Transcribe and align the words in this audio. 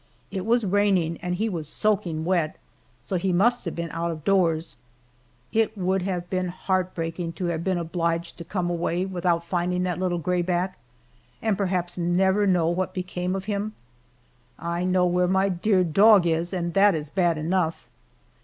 It 0.31 0.47
was 0.47 0.65
raining, 0.65 1.19
and 1.21 1.35
he 1.35 1.47
was 1.47 1.67
soaking 1.69 2.25
wet, 2.25 2.57
so 3.03 3.17
he 3.17 3.31
must 3.31 3.65
have 3.65 3.75
been 3.75 3.91
out 3.91 4.09
of 4.09 4.23
doors. 4.23 4.77
It 5.51 5.77
would 5.77 6.01
have 6.01 6.27
been 6.27 6.47
heartbreaking 6.47 7.33
to 7.33 7.45
have 7.53 7.63
been 7.63 7.77
obliged 7.77 8.39
to 8.39 8.43
come 8.43 8.67
away 8.71 9.05
without 9.05 9.43
finding 9.45 9.83
that 9.83 9.99
little 9.99 10.17
grayback, 10.19 10.79
and 11.39 11.55
perhaps 11.55 11.99
never 11.99 12.47
know 12.47 12.67
what 12.67 12.95
became 12.95 13.35
of 13.35 13.45
him. 13.45 13.73
I 14.57 14.85
know 14.85 15.05
where 15.05 15.27
my 15.27 15.49
dear 15.49 15.83
dog 15.83 16.25
is, 16.25 16.51
and 16.51 16.73
that 16.73 16.95
is 16.95 17.11
bad 17.11 17.37
enough. 17.37 17.85